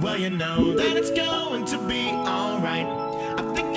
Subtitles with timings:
[0.00, 2.86] Well, you know that it's going to be alright.
[3.38, 3.71] I think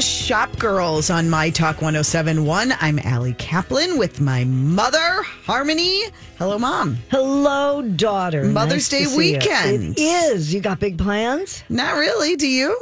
[0.00, 2.72] the Shop Girls on My Talk 1071.
[2.80, 6.04] I'm Ali Kaplan with my mother, Harmony.
[6.38, 6.96] Hello, Mom.
[7.10, 8.44] Hello, daughter.
[8.44, 9.34] Mother's Day to see you.
[9.34, 9.98] weekend.
[9.98, 10.54] It is.
[10.54, 11.62] You got big plans?
[11.68, 12.36] Not really.
[12.36, 12.78] Do you?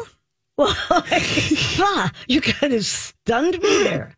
[0.56, 4.14] Well, ah, you kind of stunned me there.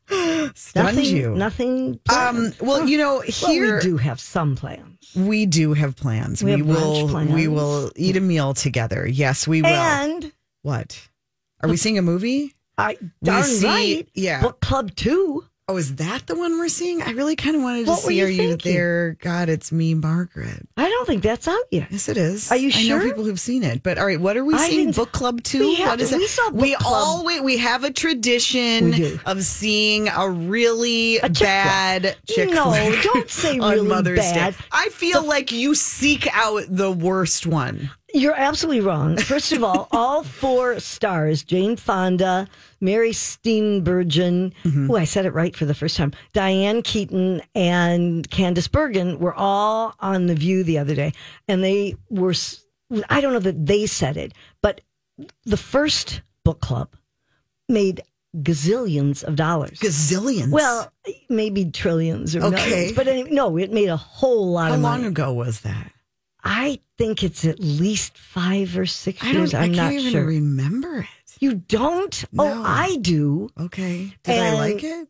[0.54, 1.34] Stunned nothing, you.
[1.34, 2.00] Nothing.
[2.14, 4.98] Um, well, you know, Well, here we do have some plans.
[5.16, 6.44] we do have plans.
[6.44, 7.32] We have will plans.
[7.32, 9.08] we will eat a meal together.
[9.08, 9.70] Yes, we will.
[9.70, 11.08] And what?
[11.62, 12.54] Are we seeing a movie?
[12.80, 14.08] I darn see- right.
[14.14, 14.42] yeah.
[14.42, 15.44] Book club too.
[15.68, 17.00] Oh, is that the one we're seeing?
[17.00, 18.18] I really kind of wanted to What see.
[18.18, 19.16] you Are you there?
[19.20, 20.66] God, it's me, Margaret.
[20.76, 21.86] I don't think that's out yet.
[21.92, 22.50] Yes, it is.
[22.50, 22.96] Are you sure?
[22.96, 24.90] I know people who've seen it, but all right, what are we I seeing?
[24.90, 25.60] Book club Two.
[25.60, 26.18] We what is it?
[26.18, 26.92] we saw book we club.
[26.92, 32.72] all we, we have a tradition of seeing a really A chick bad chick No,
[32.72, 34.54] flick don't say on really Mother's bad.
[34.54, 34.64] Day.
[34.72, 37.90] I feel like you seek out the worst one.
[38.12, 39.16] You're absolutely wrong.
[39.16, 42.48] First of all, all four stars Jane Fonda,
[42.80, 44.90] Mary Steenburgen, Mm-hmm.
[44.90, 49.34] oh, I said it right for the first time, Diane Keaton, and Candice Bergen were
[49.34, 51.12] all on The View the other day.
[51.48, 52.34] And they were,
[53.08, 54.80] I don't know that they said it, but
[55.44, 56.94] the first book club
[57.68, 58.00] made
[58.36, 59.78] gazillions of dollars.
[59.80, 60.50] Gazillions.
[60.50, 60.92] well,
[61.28, 62.70] maybe trillions or Okay.
[62.70, 64.92] millions, but anyway, no, it made a whole lot how of money.
[64.96, 65.92] How long ago was that?
[66.44, 69.54] I think it's at least five or six I years.
[69.54, 70.24] I I'm can't not even sure.
[70.24, 71.06] remember it.
[71.40, 72.24] you don't?
[72.32, 72.44] No.
[72.44, 73.50] Oh, I do.
[73.58, 74.14] Okay.
[74.22, 75.08] Did I like it?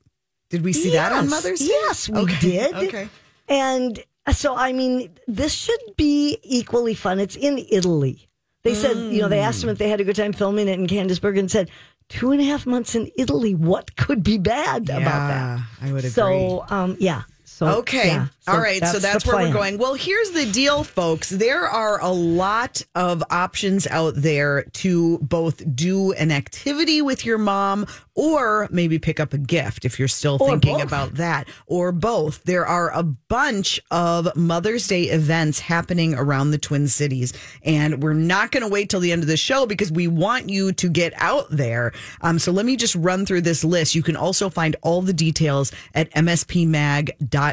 [0.50, 1.66] Did we see that on Mother's Day?
[1.66, 2.40] yes, we okay.
[2.40, 2.74] did.
[2.74, 3.08] Okay.
[3.48, 7.20] And so, I mean, this should be equally fun.
[7.20, 8.28] It's in Italy.
[8.62, 10.78] They said, you know, they asked them if they had a good time filming it,
[10.78, 11.70] and Candice Bergen said,
[12.10, 13.54] two and a half months in Italy.
[13.54, 15.60] What could be bad about that?
[15.80, 16.10] I would agree.
[16.10, 17.22] So, um, yeah.
[17.60, 18.06] So, Okay.
[18.06, 18.28] yeah.
[18.46, 18.82] So All right.
[18.86, 19.76] so that's where we're going.
[19.76, 21.28] Well, here's the deal, folks.
[21.28, 27.36] There are a lot of options out there to both do an activity with your
[27.36, 30.82] mom or maybe pick up a gift if you're still Or thinking both.
[30.84, 32.42] about that or both.
[32.44, 37.34] There are a bunch of Mother's Day events happening around the Twin Cities.
[37.62, 40.48] And we're not going to wait till the end of the show because we want
[40.48, 41.92] you to get out there.
[42.22, 43.94] Um, so let me just run through this list.
[43.94, 47.49] You can also find all the details at mspmag.com.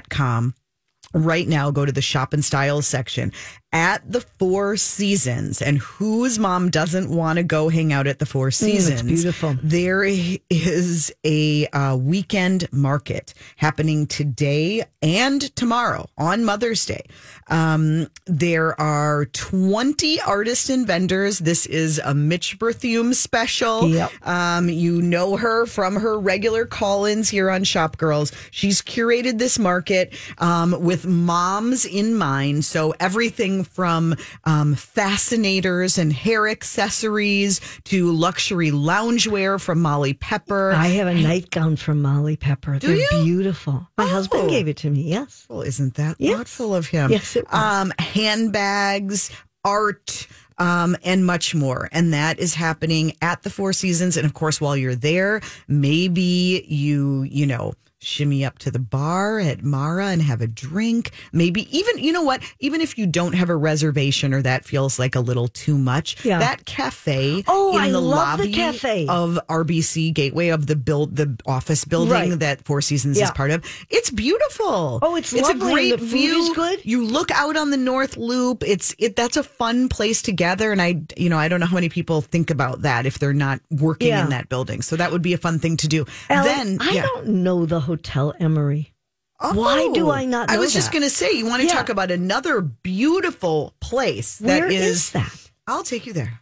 [1.13, 3.31] Right now, go to the shop and styles section
[3.73, 5.61] at the Four Seasons.
[5.61, 9.03] And whose mom doesn't want to go hang out at the Four Seasons?
[9.03, 9.57] beautiful.
[9.61, 17.03] There is a uh, weekend market happening today and tomorrow on Mother's Day.
[17.49, 21.39] Um, there are 20 artists and vendors.
[21.39, 23.87] This is a Mitch Berthium special.
[23.87, 24.11] Yep.
[24.25, 28.31] Um, you know her from her regular call ins here on Shop Girls.
[28.51, 32.65] She's curated this market um, with moms in mind.
[32.65, 40.71] So everything from um, fascinators and hair accessories to luxury loungewear from Molly Pepper.
[40.71, 42.79] I have a nightgown from Molly Pepper.
[42.79, 43.07] They're you?
[43.23, 43.87] beautiful.
[43.97, 44.07] My Oh.
[44.07, 45.01] husband gave it to me.
[45.03, 45.45] Yes.
[45.49, 46.37] Well, isn't that Yes.
[46.37, 47.11] thoughtful of him?
[47.11, 47.53] Yes, it was.
[47.53, 49.29] Um, handbags,
[49.63, 51.89] art, um, and much more.
[51.91, 54.17] And that is happening at the Four Seasons.
[54.17, 59.39] And of course, while you're there, maybe you, you know, shimmy up to the bar
[59.39, 61.11] at Mara and have a drink.
[61.33, 62.41] Maybe even, you know what?
[62.59, 66.23] Even if you don't have a reservation or that feels like a little too much,
[66.23, 66.37] Yeah.
[66.39, 69.07] that cafe Oh, in I the love the cafe.
[69.07, 72.39] of RBC Gateway of the build, the office building Right.
[72.39, 73.63] that Four Seasons is part of.
[73.89, 74.99] It's beautiful.
[75.01, 76.53] Oh, it's it's lovely, a great view.
[76.53, 76.79] good?
[76.83, 78.63] You look out on the North Loop.
[78.65, 79.15] It's it.
[79.15, 80.71] That's a fun place to gather.
[80.71, 83.33] And I, you know, I don't know how many people think about that if they're
[83.33, 84.23] not working Yeah.
[84.23, 84.81] in that building.
[84.81, 86.05] So that would be a fun thing to do.
[86.29, 87.01] Ellen, then, I yeah.
[87.01, 88.93] don't know the Hotel Emery.
[89.39, 91.73] Why do I not I was just going to say, you want to Yeah.
[91.73, 94.85] talk about another beautiful place that Where is.
[94.85, 95.51] is that?
[95.67, 96.41] I'll take you there.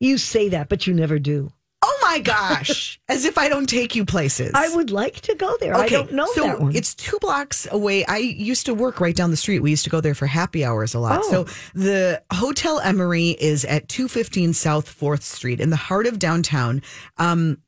[0.00, 1.52] You say that, but you never do.
[1.84, 3.00] Oh my gosh!
[3.08, 4.52] As if I don't take you places.
[4.54, 5.74] I would like to go there.
[5.74, 6.76] I don't know so that one.
[6.76, 8.04] It's two blocks away.
[8.06, 9.60] I used to work right down the street.
[9.60, 11.20] We used to go there for happy hours a lot.
[11.24, 11.30] Oh.
[11.30, 11.44] So
[11.74, 16.82] the Hotel Emery is at 215 South 4th Street in the heart of downtown.
[17.18, 17.58] Um,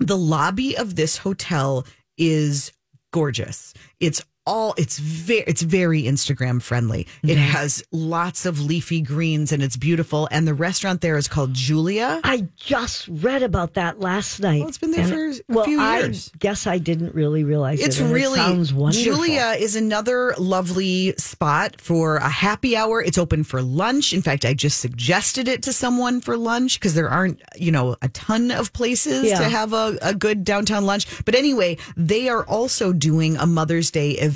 [0.00, 1.86] the lobby of this hotel
[2.22, 2.72] is
[3.12, 3.74] gorgeous.
[3.98, 7.06] It's all it's very it's very Instagram friendly.
[7.22, 7.36] It Mm-hmm.
[7.52, 10.28] has lots of leafy greens and it's beautiful.
[10.32, 12.20] And the restaurant there is called Giulia.
[12.24, 14.60] I just read about that last night.
[14.60, 16.30] Well, it's been there And- for a well, few I years.
[16.38, 18.02] guess I didn't really realize It's it.
[18.02, 19.04] and it really sounds wonderful.
[19.04, 23.00] Giulia is another lovely spot for a happy hour.
[23.00, 24.12] It's open for lunch.
[24.12, 27.96] In fact, I just suggested it to someone for lunch because there aren't, you know,
[28.02, 29.38] a ton of places Yeah.
[29.38, 31.06] to have a, a good downtown lunch.
[31.24, 34.31] But anyway, they are also doing a Mother's Day event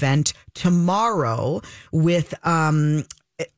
[0.54, 1.60] tomorrow
[1.92, 3.04] with um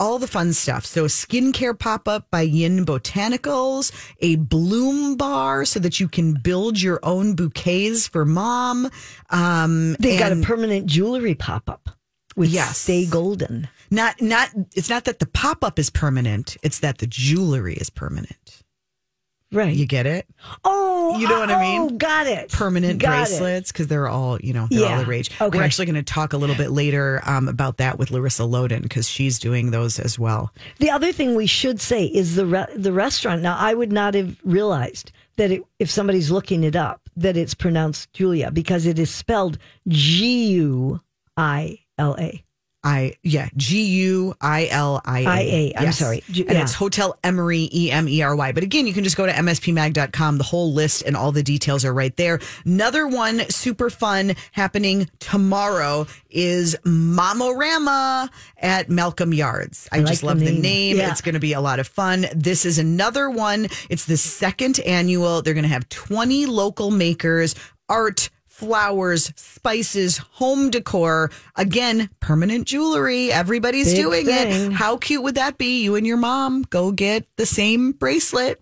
[0.01, 0.85] all the fun stuff.
[0.85, 6.81] So skincare pop up by Yin Botanicals, a bloom bar so that you can build
[6.81, 8.91] your own bouquets for mom.
[9.31, 11.91] Um, They got a permanent jewelry pop up
[12.35, 12.79] with Yes.
[12.79, 13.69] Stay Golden.
[13.91, 16.57] not not it's not that the pop up is permanent.
[16.65, 18.65] It's that the jewelry is permanent.
[19.51, 19.75] Right.
[19.75, 20.27] You get it?
[20.65, 21.81] oh, You know what I mean?
[21.81, 22.53] Oh, got it.
[22.53, 25.31] Permanent Got bracelets because they're all you know they're all the rage.
[25.41, 25.59] Okay.
[25.59, 28.83] We're actually going to talk a little bit later um, about that with Larissa Loden
[28.83, 30.53] because she's doing those as well.
[30.79, 33.41] The other thing we should say is the re- the restaurant.
[33.41, 37.55] Now, I would not have realized that it, if somebody's looking it up that it's
[37.55, 41.01] pronounced Julia because it is spelled G U
[41.37, 42.45] I L A.
[42.85, 45.73] I yeah G U I L I A.
[45.77, 46.23] I'm sorry.
[46.31, 46.63] Ju- and yeah.
[46.63, 48.53] it's Hotel Emery E M E R Y.
[48.53, 50.39] But again, you can just go to mspmag.com.
[50.39, 52.39] The whole list and all the details are right there.
[52.65, 58.29] Another one super fun happening tomorrow is Mamorama
[58.59, 59.89] at Malcolm Yards.
[59.91, 60.61] I, like just the love the name.
[60.61, 60.97] name.
[60.99, 61.11] Yeah.
[61.11, 62.27] It's going to be a lot of fun.
[62.35, 63.69] This is another one.
[63.91, 65.43] It's the second annual.
[65.43, 67.55] They're going to have 20 local makers,
[67.89, 71.31] art, flowers, spices, home decor.
[71.57, 73.31] Again, permanent jewelry.
[73.33, 74.73] Everybody's Big doing thing.
[74.73, 74.75] it.
[74.75, 75.83] How cute would that be?
[75.83, 78.61] You and your mom go get the same bracelet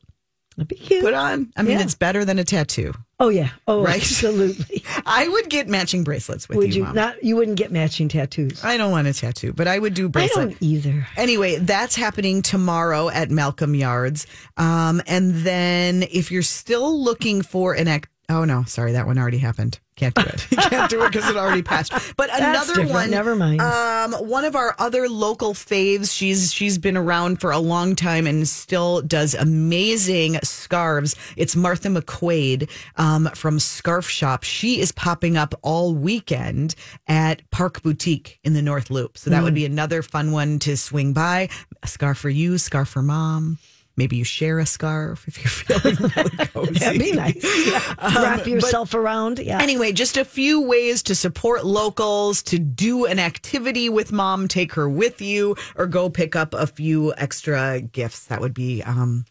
[0.57, 1.03] That'd be cute.
[1.03, 1.51] put on.
[1.57, 1.85] I mean, Yeah.
[1.85, 2.93] it's better than a tattoo.
[3.19, 3.49] Oh yeah.
[3.67, 3.97] Oh, Right?
[4.01, 4.85] absolutely.
[5.07, 7.23] I would get matching bracelets with would you, you not?
[7.25, 8.63] You wouldn't get matching tattoos.
[8.63, 10.37] I don't want a tattoo, but I would do bracelets.
[10.39, 11.07] I don't either.
[11.17, 14.27] Anyway, that's happening tomorrow at Malcolm Yards.
[14.59, 19.19] Um, and then if you're still looking for an act, oh no, sorry, that one
[19.19, 19.79] already happened.
[19.97, 20.47] Can't do it.
[20.51, 21.91] Can't do it because it already passed.
[22.17, 22.91] But That's another different.
[22.91, 23.63] one, Never mind.
[23.63, 26.15] Um, one of our other local faves.
[26.15, 31.17] She's she's been around for a long time and still does amazing scarves.
[31.37, 34.43] It's Martha McQuaid um, from Scarf Shop.
[34.43, 36.75] She is popping up all weekend
[37.09, 39.17] at Park Boutique in the North Loop.
[39.17, 39.67] So that would be Mm.
[39.73, 41.49] another fun one to swing by.
[41.83, 43.59] A scarf for you, scarf for mom.
[43.97, 46.73] Maybe you share a scarf if you're feeling really cozy.
[46.79, 47.67] That'd be nice.
[47.67, 47.95] Yeah.
[48.23, 49.39] Wrap yourself around.
[49.39, 49.61] Yeah.
[49.61, 54.73] Anyway, just a few ways to support locals, to do an activity with mom, take
[54.75, 58.27] her with you, or go pick up a few extra gifts.
[58.27, 59.25] That would be um,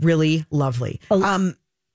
[0.00, 1.00] really lovely.
[1.10, 1.54] Um,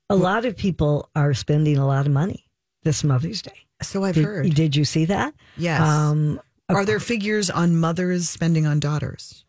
[0.09, 2.45] a lot of people are spending a lot of money
[2.83, 3.65] this Mother's Day.
[3.81, 4.53] so I've Did, heard.
[4.53, 5.33] did you see that?
[5.57, 5.81] Yes.
[5.81, 6.39] Um,
[6.69, 9.43] Are there figures on mothers spending on daughters?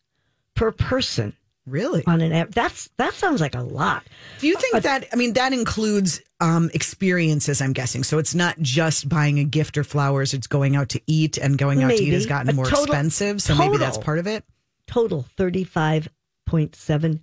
[0.55, 1.35] per person
[1.71, 2.05] really?
[2.07, 2.51] on an app.
[2.51, 4.05] That's that sounds like a lot.
[4.41, 5.07] Do you think that?
[5.13, 7.61] I mean, that includes um, experiences.
[7.61, 8.05] I'm guessing.
[8.05, 10.35] So it's not just buying a gift or flowers.
[10.35, 12.85] It's going out to eat, and going out to eat has gotten A more total-
[12.85, 13.43] expensive.
[13.43, 14.45] So maybe that's part of it.
[14.87, 17.21] Total $35.7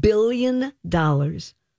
[0.00, 0.72] billion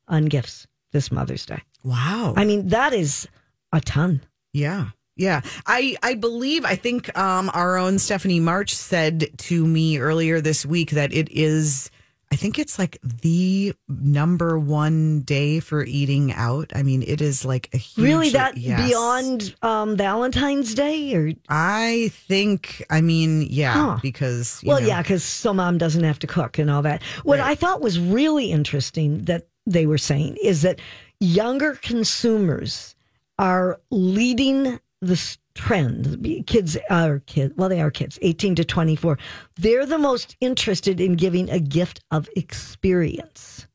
[0.07, 1.61] on gifts this Mother's Day.
[1.83, 2.33] Wow.
[2.35, 3.27] I mean, that is
[3.71, 4.21] a ton.
[4.53, 4.87] yeah.
[5.15, 5.41] Yeah.
[5.67, 10.65] I, I believe, I think um, our own Stephanie March said to me earlier this
[10.65, 11.91] week that it is,
[12.31, 16.71] I think it's like the number one day for eating out.
[16.75, 18.05] I mean, it is like a huge.
[18.05, 18.87] really, that yes.
[18.87, 21.15] beyond um, Valentine's Day?
[21.15, 23.99] or I think, I mean, yeah, Huh.
[24.01, 24.61] because.
[24.61, 27.01] you Well, know, yeah, because so mom doesn't have to cook and all that.
[27.23, 27.49] What Right.
[27.49, 30.79] I thought was really interesting that they were saying is that
[31.19, 32.95] younger consumers
[33.39, 36.25] are leading this trend.
[36.47, 37.53] Kids are kids.
[37.57, 39.19] Well, they are kids, 18 to 24.
[39.57, 43.67] They're the most interested in giving a gift of experience,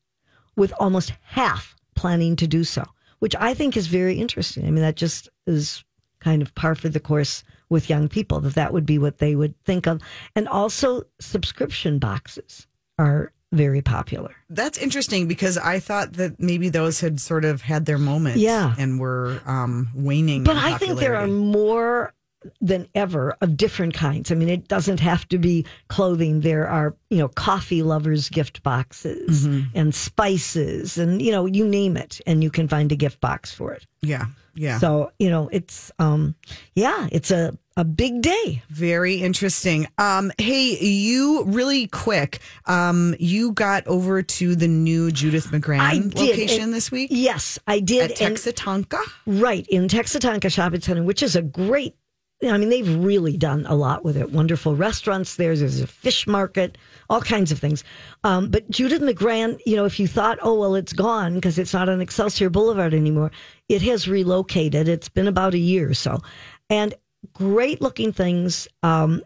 [0.55, 2.83] with almost half planning to do so,
[3.19, 4.65] which I think is very interesting.
[4.65, 5.83] I mean, that just is
[6.19, 9.35] kind of par for the course with young people that that would be what they
[9.35, 10.01] would think of.
[10.35, 12.65] And also, subscription boxes
[12.97, 14.35] are very popular.
[14.49, 18.73] That's interesting because I thought that maybe those had sort of had their moment Yeah.
[18.77, 20.43] and were um, waning.
[20.43, 22.13] But I think there are more
[22.61, 24.31] than ever of different kinds.
[24.31, 26.41] I mean, it doesn't have to be clothing.
[26.41, 31.97] There are, you know, coffee lovers gift boxes and spices and, you know, you name
[31.97, 33.85] it and you can find a gift box for it.
[34.01, 34.25] Yeah.
[34.57, 34.77] Yeah.
[34.79, 36.33] So, you know, it's, um,
[36.75, 38.63] yeah, it's a, a big day.
[38.69, 39.85] Very interesting.
[39.97, 42.39] Um, hey, you really quick.
[42.65, 47.81] Um, you got over to the new Judith McGrann location And- this week Yes, I
[47.81, 48.11] did.
[48.11, 49.01] at And- Texa-Tonka.
[49.25, 51.95] Right in Texa-Tonka Shopping Center, which is a great.
[52.43, 54.31] I mean, they've really done a lot with it.
[54.31, 55.55] Wonderful restaurants there.
[55.55, 56.77] There's a fish market,
[57.09, 57.83] all kinds of things.
[58.23, 61.73] Um, but Judith McGrann, you know, if you thought, oh well, it's gone because it's
[61.73, 63.31] not on Excelsior Boulevard anymore,
[63.69, 64.89] it has relocated.
[64.89, 66.19] It's been about a year or so,
[66.69, 66.93] and
[67.33, 69.23] great looking things, um,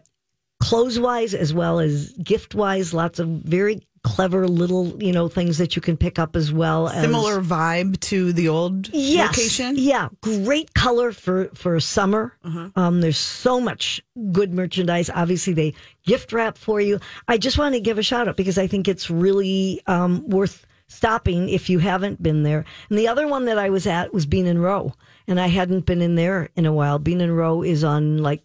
[0.60, 2.94] clothes wise as well as gift wise.
[2.94, 6.88] Lots of very clever little, you know, things that you can pick up as well.
[6.88, 9.74] as- Similar vibe to the old yes, location.
[9.76, 12.36] Yeah, great color for for summer.
[12.44, 12.70] Uh-huh.
[12.76, 14.02] Um, there's so much
[14.32, 15.10] good merchandise.
[15.10, 16.98] Obviously, they gift wrap for you.
[17.28, 20.66] I just want to give a shout out because I think it's really um, worth
[20.88, 22.64] stopping if you haven't been there.
[22.88, 24.92] And the other one that I was at was Bean and Row,
[25.28, 26.98] and I hadn't been in there in a while.
[26.98, 28.42] Bean and Row is on like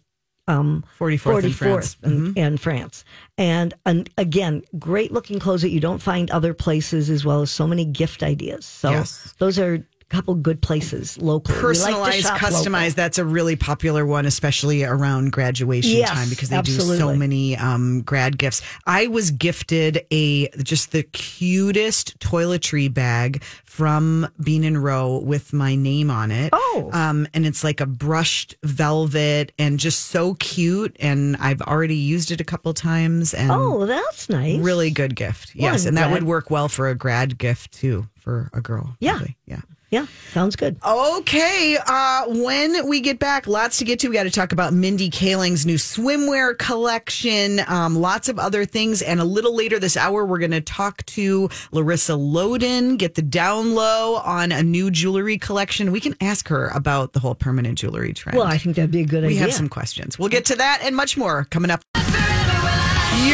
[0.48, 1.96] um, 44th in France.
[2.02, 2.38] Mm-hmm.
[2.38, 3.04] in, France.
[3.36, 7.50] And, and again, great looking clothes that you don't find other places, as well as
[7.50, 8.64] so many gift ideas.
[8.64, 9.34] So Yes.
[9.38, 11.56] those are couple good places locally.
[11.58, 12.94] We like Personalized, customized.
[12.94, 17.56] That's a really popular one, especially around graduation Yes, time because they do so many
[17.56, 18.62] um, grad gifts.
[18.86, 25.74] I was gifted a just the cutest toiletry bag from Bean and Row with my
[25.74, 26.50] name on it.
[26.52, 26.90] Oh.
[26.92, 30.96] um, and it's like a brushed velvet and just so cute.
[31.00, 33.34] And I've already used it a couple times.
[33.34, 34.58] And Oh, that's nice.
[34.60, 35.54] really good gift.
[35.54, 38.96] Yes, and that would work well for a grad gift too for a girl.
[39.00, 39.12] Yeah.
[39.16, 39.36] probably.
[39.46, 39.60] yeah.
[39.90, 40.76] Yeah, sounds good.
[40.84, 44.08] Okay, uh, when we get back, lots to get to.
[44.08, 49.00] We got to talk about Mindy Kaling's new swimwear collection, um, lots of other things.
[49.00, 53.22] And a little later this hour, we're going to talk to Larissa Loden, get the
[53.22, 55.92] down low on a new jewelry collection.
[55.92, 58.36] We can ask her about the whole permanent jewelry trend.
[58.36, 59.40] Well, I think that'd be a good we idea.
[59.42, 60.18] have some questions.
[60.18, 61.82] We'll get to that and much more coming up.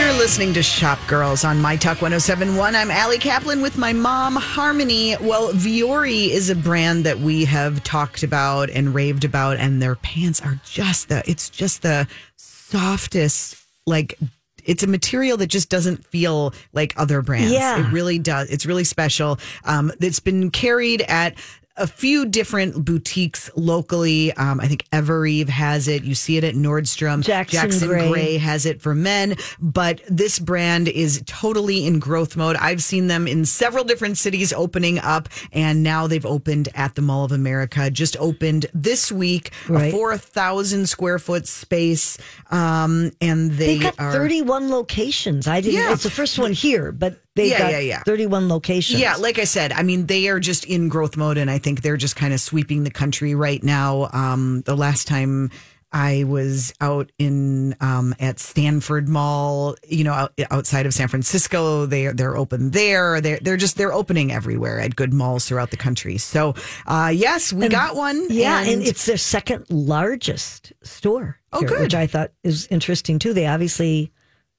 [0.02, 2.74] You're listening to Shop Girls on My Talk 1071.
[2.74, 5.16] I'm Ali Kaplan with my mom, Harmony.
[5.20, 9.94] Well, Vuori is a brand that we have talked about and raved about, and their
[9.94, 13.56] pants are just the, it's just the softest,
[13.86, 14.18] like,
[14.64, 17.52] it's a material that just doesn't feel like other brands.
[17.52, 17.86] Yeah.
[17.86, 18.50] It really does.
[18.50, 19.38] It's really special.
[19.64, 21.36] Um, it's been carried at
[21.76, 24.32] a few different boutiques locally.
[24.34, 26.04] Um, I think Evereve has it.
[26.04, 27.22] You see it at Nordstrom.
[27.22, 28.10] Jackson Gray.
[28.10, 32.56] Gray has it for men, but this brand is totally in growth mode.
[32.56, 37.02] I've seen them in several different cities opening up, and now they've opened at the
[37.02, 37.90] Mall of America.
[37.90, 39.88] Just opened this week, Right.
[39.88, 42.18] a four thousand square foot space,
[42.50, 45.46] um, and they They've got are 31 locations.
[45.48, 45.74] I didn't.
[45.76, 45.92] Yeah.
[45.92, 48.02] It's the first one here, but they've Yeah, got yeah, yeah.
[48.04, 49.00] 31 locations.
[49.00, 51.82] Yeah, like I said, I mean, they are just in growth mode, and I think
[51.82, 54.08] they're just kind of sweeping the country right now.
[54.12, 55.50] Um, the last time
[55.94, 61.84] I was out in um, at Stanford Mall, you know, out, outside of San Francisco,
[61.84, 63.20] they they're open there.
[63.20, 66.16] They're they're just they're opening everywhere at good malls throughout the country.
[66.16, 66.54] So,
[66.86, 68.26] uh, yes, we got one.
[68.30, 71.38] Yeah, and, it's their second largest store.
[71.52, 71.80] Oh, here, good.
[71.80, 73.34] Which I thought is interesting too.
[73.34, 74.12] They obviously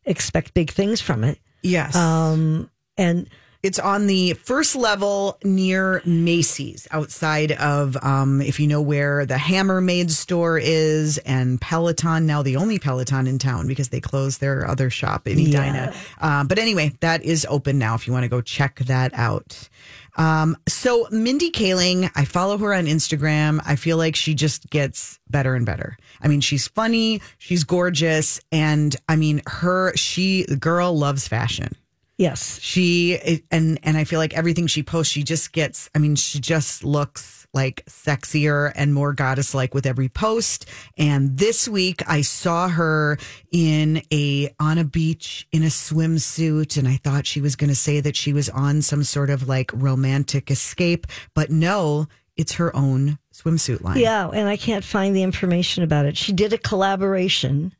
[0.06, 1.39] expect big things from it.
[1.63, 1.96] Yes.
[1.96, 3.29] Um, and
[3.63, 9.36] It's on the first level near Macy's, outside of, um, if you know where the
[9.36, 14.67] Hammermade store is, and Peloton, now the only Peloton in town because they closed their
[14.67, 15.93] other shop in Edina.
[16.20, 19.70] Uh, but anyway, that is open now if you want to go check that out.
[20.17, 23.62] Um, so Mindy Kaling, I follow her on Instagram.
[23.65, 25.96] I feel like she just gets better and better.
[26.22, 31.77] I mean, she's funny, she's gorgeous, and I mean, her, she, the girl loves fashion
[32.17, 35.89] yes, she and and I feel like everything she posts, she just gets.
[35.96, 40.65] I mean, she just looks like sexier and more goddess like with every post.
[40.98, 43.17] And this week, I saw her
[43.51, 47.75] in a on a beach in a swimsuit, and I thought she was going to
[47.75, 52.75] say that she was on some sort of like romantic escape, but no, it's her
[52.75, 54.00] own swimsuit line.
[54.00, 56.17] yeah, and I can't find the information about it.
[56.17, 57.75] She did a collaboration,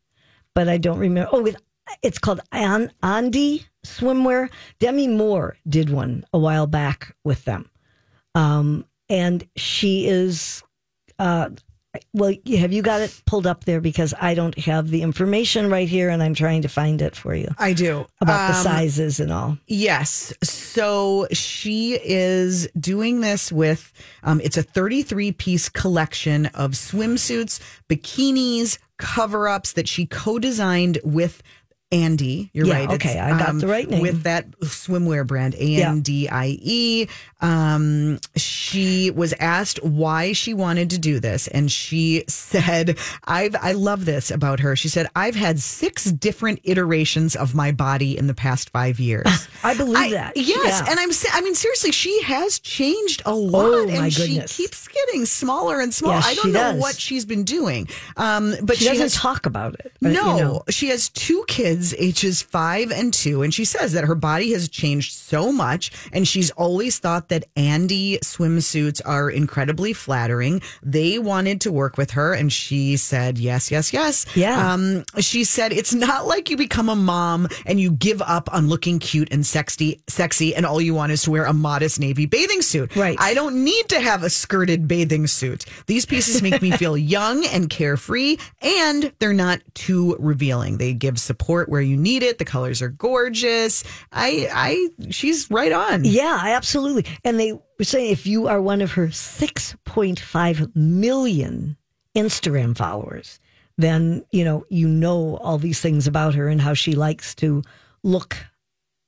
[0.54, 1.30] but I don't remember.
[1.34, 1.58] Oh, with
[2.02, 4.50] it's called An- Andie Swimwear.
[4.80, 7.70] Demi Moore did one a while back with them,
[8.36, 10.64] um, and she is.
[11.20, 11.50] Uh,
[12.12, 13.80] well, have you got it pulled up there?
[13.80, 17.36] Because I don't have the information right here, and I'm trying to find it for
[17.36, 19.60] you I do about the Um, sizes and all.
[19.68, 20.34] Yes.
[20.42, 28.80] So she is doing this with, um, it's a 33 piece collection of swimsuits, bikinis,
[28.98, 31.44] cover ups that she co designed with
[31.94, 32.50] Andie.
[32.54, 32.88] You're Yeah, right.
[32.90, 34.02] um, okay, I got the right name.
[34.02, 37.08] With that swimwear brand, A N D I E.
[37.42, 43.74] Um, she was asked why she wanted to do this, and she said, "I've I
[43.74, 48.28] love this about her." She said, "I've had six different iterations of my body in
[48.28, 49.28] the past five years."
[49.64, 50.38] I believe I- that.
[50.38, 50.86] Yes, Yeah.
[50.90, 51.10] and I'm.
[51.34, 54.56] I mean, seriously, she has changed a lot, Oh, and she goodness.
[54.56, 56.16] keeps getting smaller and smaller.
[56.16, 56.82] Yes, I don't know does.
[56.82, 59.92] what she's been doing, um, but she she, doesn't has talk about it.
[60.04, 60.64] uh, no, you know.
[60.70, 64.70] she has two kids, ages five and two, and she says that her body has
[64.70, 70.62] changed so much, and she's always thought that Andie swimsuits are incredibly flattering.
[70.84, 74.26] They wanted to work with her, and she said yes, yes, yes.
[74.36, 74.74] Yeah.
[74.74, 78.68] Um, she said it's not like you become a mom and you give up on
[78.68, 82.26] looking cute and sexy, sexy, and all you want is to wear a modest navy
[82.26, 82.96] bathing suit.
[82.96, 83.18] Right.
[83.20, 85.66] I don't need to have a skirted bathing suit.
[85.88, 90.78] These pieces make me feel young and carefree, and they're not too revealing.
[90.78, 92.38] They give support where you need it.
[92.38, 93.84] The colors are gorgeous.
[94.12, 96.06] I, I, she's right on.
[96.06, 97.08] Yeah, absolutely.
[97.24, 101.76] And they were saying if you are one of her 6.5 million
[102.16, 103.40] Instagram followers,
[103.80, 107.64] then, you know, you know all these things about her and how she likes to
[108.04, 108.38] look,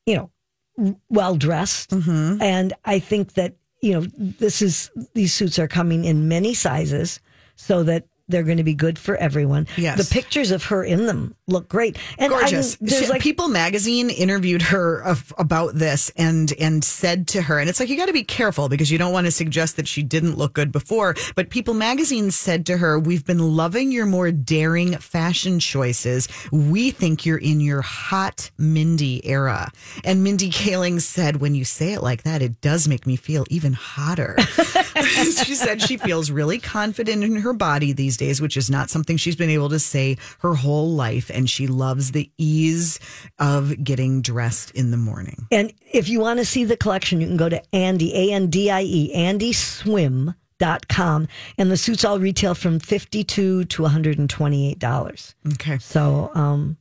[0.07, 1.91] you know, well dressed.
[1.91, 2.41] Mm-hmm.
[2.41, 3.53] And I think that,
[3.83, 7.19] you know, this is, these suits are coming in many sizes
[7.55, 9.67] so that they're going to be good for everyone.
[9.77, 9.97] Yes.
[9.97, 11.97] The pictures of her in them look great.
[12.17, 12.75] And I gorgeous.
[12.77, 17.59] there's She- like People magazine interviewed her of, about this and and said to her,
[17.59, 19.87] and it's like you got to be careful because you don't want to suggest that
[19.87, 21.15] she didn't look good before.
[21.35, 26.27] But People magazine said to her, "We've been loving your more daring fashion choices.
[26.51, 29.71] We think you're in your hot Mindy era."
[30.03, 33.45] And Mindy Kaling said, "When you say it like that, it does make me feel
[33.49, 34.37] even hotter."
[35.03, 39.17] she said she feels really confident in her body these days, which is not something
[39.17, 41.29] she's been able to say her whole life.
[41.33, 42.99] And she loves the ease
[43.39, 45.47] of getting dressed in the morning.
[45.51, 48.47] And if you want to see the collection, you can go to Andie, A N
[48.47, 51.27] D I E, andieswim.com.
[51.57, 55.35] And the suits all retail from 52 to $128.
[55.53, 55.77] Okay.
[55.79, 56.77] So um,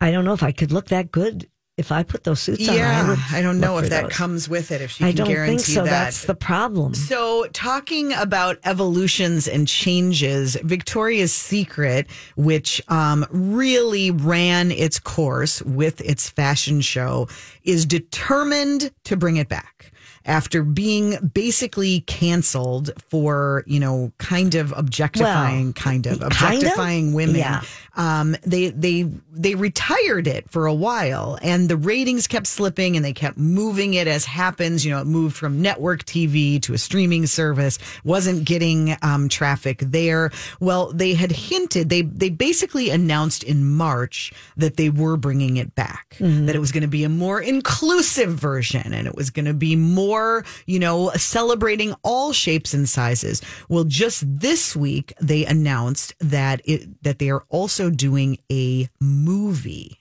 [0.00, 2.74] I don't know if I could look that good if I put those suits on.
[2.74, 4.12] Yeah, would I, don't know if that those.
[4.12, 4.80] comes with it.
[4.80, 5.84] If she I can don't guarantee think so.
[5.84, 5.90] that.
[5.90, 6.94] That's the problem.
[6.94, 16.00] So, talking about evolutions and changes, Victoria's Secret, which um, really ran its course with
[16.00, 17.28] its fashion show,
[17.62, 19.92] is determined to bring it back.
[20.24, 26.26] After being basically canceled for, you know, kind of objectifying, Well, kind of kind of?
[26.26, 27.62] objectifying women, Yeah.
[27.96, 33.04] Um, they they they retired it for a while, and the ratings kept slipping, and
[33.04, 34.84] they kept moving it as happens.
[34.84, 39.78] You know, it moved from network TV to a streaming service, wasn't getting um, traffic
[39.80, 40.30] there.
[40.60, 45.74] Well, they had hinted they they basically announced in March that they were bringing it
[45.74, 49.46] back, that it was going to be a more inclusive version, and it was going
[49.46, 53.40] to be more, you know, celebrating all shapes and sizes.
[53.68, 59.98] Well, just this week they announced that it that they are also doing a movie.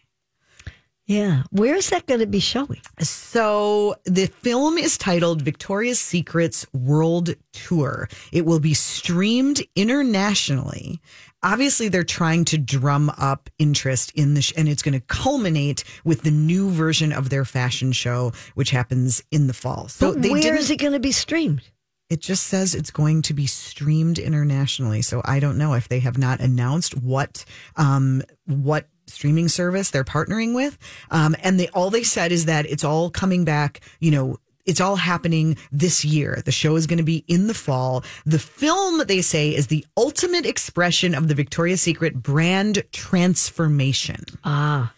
[1.08, 1.44] Yeah.
[1.52, 2.82] Where is that going to be showing?
[3.00, 8.10] So the film is titled Victoria's Secret's World Tour.
[8.32, 11.00] It will be streamed internationally.
[11.44, 15.84] Obviously, they're trying to drum up interest in this, sh- and it's going to culminate
[16.04, 19.88] with the new version of their fashion show, which happens in the fall.
[19.88, 21.62] So But they where it going to be streamed?
[22.10, 25.02] It just says it's going to be streamed internationally.
[25.02, 30.04] So I don't know if they have not announced what um, what streaming service they're
[30.04, 30.78] partnering with.
[31.12, 33.82] Um, and they all they said is that it's all coming back.
[34.00, 34.38] You know.
[34.68, 36.42] It's all happening this year.
[36.44, 38.04] The show is going to be in the fall.
[38.26, 44.24] The film, they say, is the ultimate expression of the Victoria's Secret brand transformation.
[44.44, 44.92] Ah.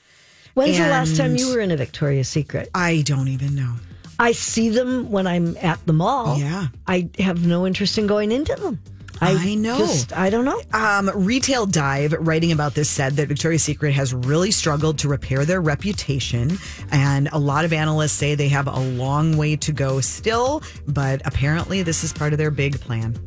[0.53, 2.69] When's the last time you were in a Victoria's Secret?
[2.73, 3.73] I don't even know.
[4.19, 6.37] I see them when I'm at the mall.
[6.37, 6.67] Yeah.
[6.87, 8.79] I have no interest in going into them.
[9.21, 9.77] I know.
[9.77, 10.61] Just, I don't know.
[10.73, 15.45] Um, Retail Dive, writing about this, said that Victoria's Secret has really struggled to repair
[15.45, 16.57] their reputation.
[16.91, 21.21] And a lot of analysts say they have a long way to go still, but
[21.25, 23.17] apparently this is part of their big plan.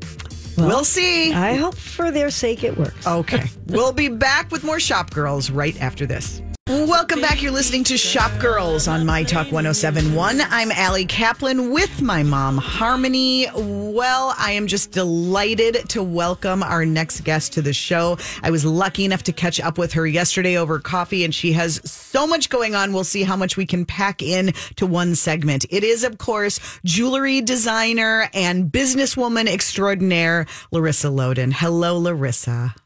[0.57, 1.33] we'll see.
[1.33, 3.07] I hope for their sake it works.
[3.07, 3.44] Okay.
[3.66, 6.42] we'll be back with more Shop Girls right after this.
[6.70, 7.42] Welcome back.
[7.42, 10.40] You're listening to Shop Girls on My Talk 1071.
[10.40, 13.48] I'm Ali Kaplan with my mom, Harmony.
[13.52, 18.18] Well, I am just delighted to welcome our next guest to the show.
[18.44, 21.80] I was lucky enough to catch up with her yesterday over coffee, and she has
[21.90, 22.92] so much going on.
[22.92, 25.66] We'll see how much we can pack in to one segment.
[25.70, 31.52] It is, of course, jewelry designer and businesswoman extraordinaire, Larissa Loden.
[31.52, 32.76] Hello, Larissa.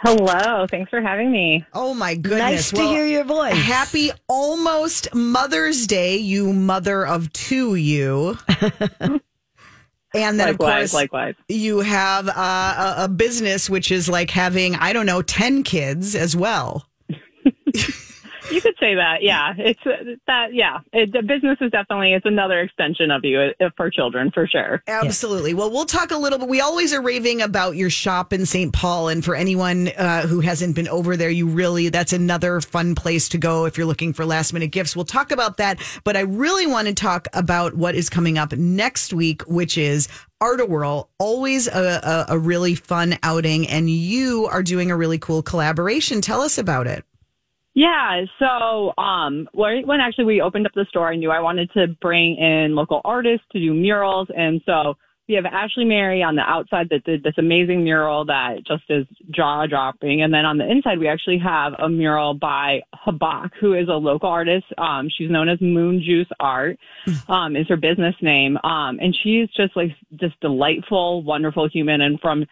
[0.00, 0.64] Hello.
[0.68, 1.66] Thanks for having me.
[1.74, 2.38] Oh my goodness!
[2.40, 3.54] Nice to hear your voice.
[3.54, 8.38] Happy almost Mother's Day, you mother of two, you.
[9.00, 9.20] and
[10.14, 11.34] then, of course, likewise.
[11.48, 16.14] you have uh, a, a business which is like having I don't know ten kids
[16.14, 16.88] as well.
[18.50, 19.22] You could say that.
[19.22, 19.54] Yeah.
[19.56, 20.54] It's uh, that.
[20.54, 20.80] Yeah.
[20.92, 24.82] It, the business is definitely, it's another extension of you uh, for children for sure.
[24.86, 25.54] Absolutely.
[25.54, 26.48] Well, we'll talk a little bit.
[26.48, 28.72] We always are raving about your shop in St.
[28.72, 29.08] Paul.
[29.08, 33.28] And for anyone uh, who hasn't been over there, you really, that's another fun place
[33.30, 34.96] to go if you're looking for last minute gifts.
[34.96, 35.80] We'll talk about that.
[36.04, 40.08] But I really want to talk about what is coming up next week, which is
[40.40, 43.68] Art-A-Whirl, always a, a, a really fun outing.
[43.68, 46.20] And you are doing a really cool collaboration.
[46.20, 47.04] Tell us about it.
[47.78, 48.24] Yeah.
[48.40, 51.86] So, um, when when actually we opened up the store, I knew I wanted to
[52.00, 54.26] bring in local artists to do murals.
[54.36, 54.94] And so
[55.28, 59.06] we have Ashley Mary on the outside that did this amazing mural that just is
[59.30, 60.22] jaw dropping.
[60.22, 63.92] And then on the inside, we actually have a mural by Habak, who is a
[63.92, 64.66] local artist.
[64.76, 66.80] Um, she's known as Moon Juice Art,
[67.28, 68.56] um, is her business name.
[68.64, 72.00] Um, and she's just like this delightful, wonderful human.
[72.00, 72.44] And from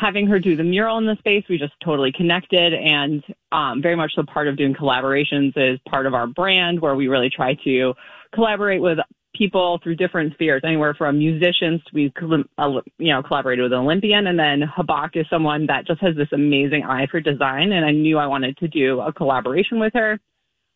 [0.00, 3.96] having her do the mural in the space, we just totally connected and um, very
[3.96, 7.54] much so part of doing collaborations is part of our brand where we really try
[7.64, 7.92] to
[8.34, 8.98] collaborate with
[9.34, 11.80] people through different spheres, anywhere from musicians.
[11.92, 12.12] We,
[12.58, 16.16] uh, you know, collaborated with an Olympian and then Habak is someone that just has
[16.16, 17.72] this amazing eye for design.
[17.72, 20.18] And I knew I wanted to do a collaboration with her.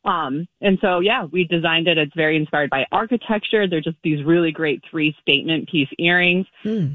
[0.05, 1.97] Um, and so, yeah, we designed it.
[1.97, 3.67] It's very inspired by architecture.
[3.67, 6.47] They're just these really great three statement piece earrings.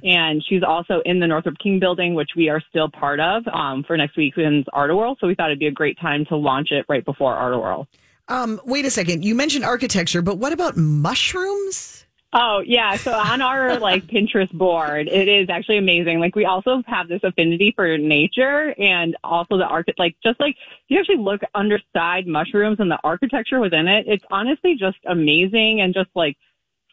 [0.04, 3.84] And she's also in the Northrop King building, which we are still part of, um,
[3.84, 5.18] for next weekend's Art-A-Whirl.
[5.20, 7.88] So we thought it'd be a great time to launch it right before Art-A-Whirl.
[8.28, 9.26] Um, wait a second.
[9.26, 12.06] You mentioned architecture, but what about mushrooms?
[12.32, 16.20] Oh yeah, so on our like Pinterest board, it is actually amazing.
[16.20, 20.56] Like we also have this affinity for nature and also the arch like just like
[20.90, 24.06] you actually look underside mushrooms and the architecture within it.
[24.08, 26.38] It's honestly just amazing and just like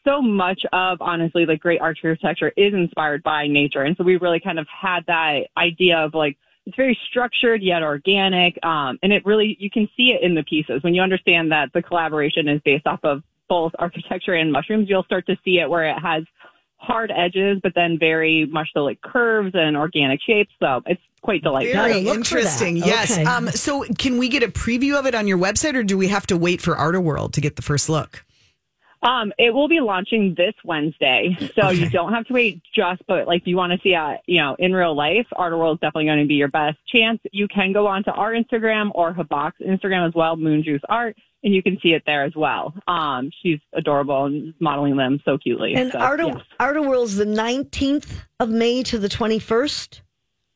[0.06, 3.82] so much of honestly like great architecture is inspired by nature.
[3.82, 7.82] And so we really kind of had that idea of like it's very structured yet
[7.82, 8.58] organic.
[8.64, 11.74] Um, and it really you can see it in the pieces when you understand that
[11.74, 15.68] the collaboration is based off of both architecture and mushrooms, you'll start to see it
[15.68, 16.24] where it has
[16.76, 20.52] hard edges, but then very much so like curves and organic shapes.
[20.60, 21.82] So it's quite delightful.
[21.82, 22.76] Very interesting.
[22.76, 23.12] Yes.
[23.12, 23.24] Okay.
[23.24, 26.08] Um, so, can we get a preview of it on your website, or do we
[26.08, 28.24] have to wait for Art-A-Whirl to get the first look?
[29.06, 33.02] Um, it will be launching this Wednesday, so you don't have to wait just.
[33.06, 35.78] But like, if you want to see it, you know, in real life, Art-A-Whirl is
[35.78, 37.20] definitely going to be your best chance.
[37.30, 41.54] You can go onto our Instagram or Habak's Instagram as well, Moon Juice Art, and
[41.54, 42.74] you can see it there as well.
[42.88, 45.74] Um, she's adorable and modeling them so cutely.
[45.74, 46.36] And so, Art, yes.
[46.58, 50.00] Art-A-Whirl's the 19th of May to the 21st.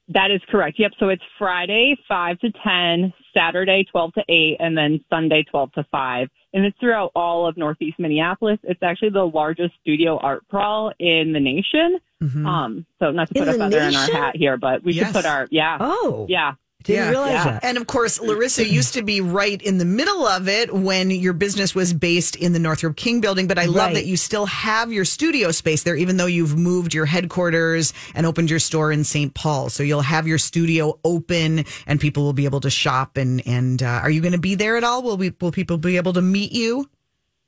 [0.08, 0.76] That is correct.
[0.80, 0.92] Yep.
[0.98, 5.86] So it's Friday, 5 to 10, Saturday, 12 to 8, and then Sunday, 12 to
[5.92, 6.28] 5.
[6.52, 8.58] And it's throughout all of Northeast Minneapolis.
[8.64, 11.98] It's actually the largest studio art crawl in the nation.
[12.46, 14.92] Um, so not to In put a the feather in our hat here, but we
[14.92, 15.06] Yes.
[15.06, 15.78] should put our, yeah.
[15.80, 16.26] Oh.
[16.28, 16.54] Yeah.
[16.82, 17.10] Didn't Yeah.
[17.10, 17.44] realize Yeah.
[17.44, 17.64] that.
[17.64, 21.32] And of course, Larissa used to be right in the middle of it when your
[21.34, 23.46] business was based in the Northrop King building.
[23.46, 23.94] But I love Right.
[23.94, 28.24] that you still have your studio space there, even though you've moved your headquarters and
[28.26, 29.34] opened your store in St.
[29.34, 29.68] Paul.
[29.68, 33.16] So you'll have your studio open and people will be able to shop.
[33.16, 35.02] And, and uh, are you going to be there at all?
[35.02, 36.88] Will, we, will people be able to meet you?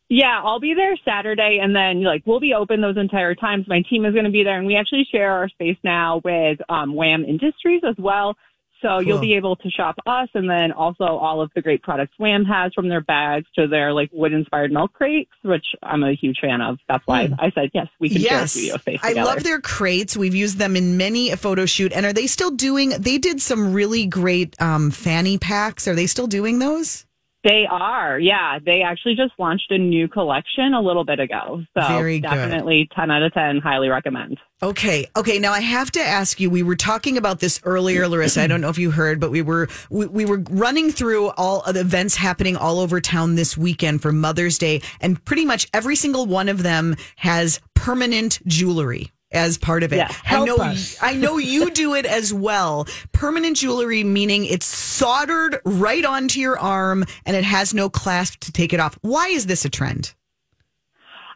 [0.09, 3.67] Yeah, I'll be there Saturday and then like we'll be open those entire times.
[3.67, 6.59] My team is going to be there and we actually share our space now with
[6.69, 8.37] um, Wham Industries as well.
[8.83, 12.15] So you'll be able to shop us and then also all of the great products
[12.19, 16.15] Wham has from their bags to their like wood inspired milk crates, which I'm a
[16.15, 16.79] huge fan of.
[16.89, 19.27] That's why I said yes, we can share a studio space I together.
[19.27, 20.17] love their crates.
[20.17, 21.93] We've used them in many a photo shoot.
[21.93, 22.91] And are they still doing?
[22.91, 25.87] They did some really great um, fanny packs.
[25.87, 27.07] Are they still doing those?
[27.45, 28.59] They are, yeah.
[28.65, 31.63] They actually just launched a new collection a little bit ago.
[31.77, 32.29] So Very good.
[32.29, 34.39] definitely 10 out of 10, highly recommend.
[34.63, 35.07] Okay.
[35.17, 35.41] Okay.
[35.41, 36.49] Now I have to ask you.
[36.49, 38.43] We were talking about this earlier, Larissa.
[38.43, 41.63] I don't know if you heard, but we were we, we were running through all
[41.63, 45.67] of the events happening all over town this weekend for Mother's Day, and pretty much
[45.75, 50.07] every single one of them has permanent jewelry as part of it.
[50.31, 50.57] I know.
[50.57, 50.97] us.
[51.01, 52.87] I know you do it as well.
[53.13, 58.53] Permanent jewelry meaning it's soldered right onto your arm and it has no clasp to
[58.53, 58.99] take it off.
[59.03, 60.15] Why is this a trend?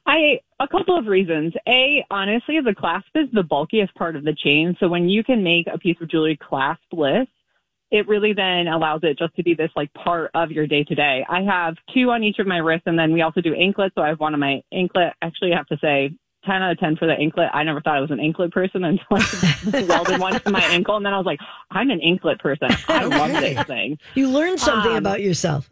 [0.07, 1.53] I a couple of reasons.
[1.67, 4.77] A, honestly, the clasp is the bulkiest part of the chain.
[4.79, 7.27] So when you can make a piece of jewelry claspless,
[7.91, 10.95] it really then allows it just to be this like part of your day to
[10.95, 11.25] day.
[11.29, 13.95] I have two on each of my wrists, and then we also do anklets.
[13.95, 15.13] So I have one on my anklet.
[15.23, 17.49] Actually, I have to say 10 out of 10 for the anklet.
[17.53, 20.97] I never thought I was an anklet person until I welded one to my ankle.
[20.97, 22.69] And then I was like, I'm an anklet person.
[22.89, 23.99] I love this thing.
[24.15, 25.69] You learned something Um, about yourself.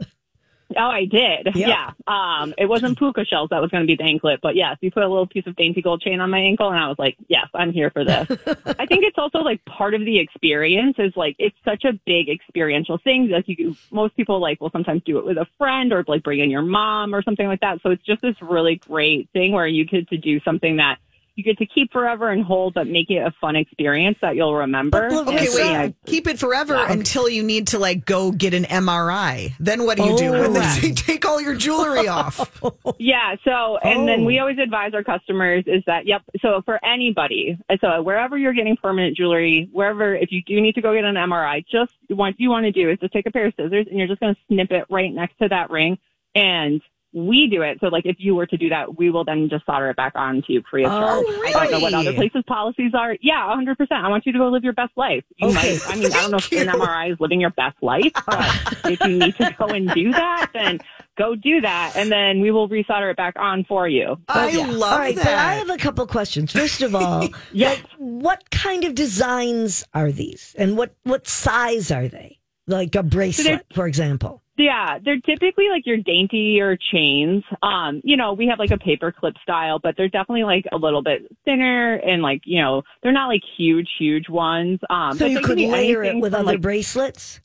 [0.76, 1.54] Oh, I did.
[1.54, 1.68] Yeah.
[1.68, 1.90] Yeah.
[2.06, 4.90] Um, it wasn't puka shells that was going to be the anklet, but yes, you
[4.90, 7.16] put a little piece of dainty gold chain on my ankle, and I was like,
[7.28, 8.28] yes, I'm here for this.
[8.78, 12.28] I think it's also like part of the experience is like it's such a big
[12.28, 13.28] experiential thing.
[13.28, 16.40] Like you, most people like will sometimes do it with a friend or like bring
[16.40, 17.80] in your mom or something like that.
[17.82, 20.98] So it's just this really great thing where you get to do something that
[21.36, 24.54] you get to keep forever and hold, but make it a fun experience that you'll
[24.54, 25.08] remember.
[25.10, 25.64] But, Okay, Yes, wait.
[25.76, 29.52] I- Keep it forever until you need to like go get an MRI.
[29.58, 30.78] Then what do you do when they Oh.
[30.80, 32.50] say take all your jewelry off?
[32.98, 33.34] Yeah.
[33.44, 34.24] So, and then Oh.
[34.24, 36.22] we always advise our customers is that, yep.
[36.40, 40.80] So for anybody, so wherever you're getting permanent jewelry, wherever, if you do need to
[40.82, 43.46] go get an MRI, just what you want to do is just take a pair
[43.46, 45.98] of scissors and you're just going to snip it right next to that ring.
[46.36, 46.80] And
[47.14, 47.78] we do it.
[47.80, 50.12] So like if you were to do that, we will then just solder it back
[50.16, 51.24] on to you free of oh, charge.
[51.28, 53.16] Oh, I don't know what other places policies are.
[53.22, 53.76] Yeah, 100%.
[53.92, 55.24] I want you to go live your best life.
[55.36, 55.78] You Okay.
[55.78, 56.66] might, I mean, I don't know if an.
[56.68, 60.50] MRI is living your best life, but if you need to go and do that,
[60.52, 60.80] then
[61.16, 61.92] go do that.
[61.94, 64.16] And then we will resolder it back on for you.
[64.28, 64.66] I yeah.
[64.66, 65.24] love All right, that.
[65.24, 66.50] but I have a couple questions.
[66.52, 67.80] First of all, Yes.
[67.98, 72.40] what kind of designs are these, and what what size are they?
[72.66, 74.42] Like a bracelet, for example.
[74.56, 77.42] Yeah, they're typically like your daintier chains.
[77.62, 80.76] Um, you know, we have like a paper clip style, but they're definitely like a
[80.76, 84.78] little bit thinner and like, you know, they're not like huge, huge ones.
[84.90, 87.40] Um, So but you could layer it with other like, bracelets.